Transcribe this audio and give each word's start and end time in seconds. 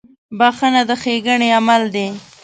•بخښنه 0.39 0.81
د 0.89 0.91
ښېګڼې 1.01 1.49
عمل 1.59 1.83
دی. 1.95 2.07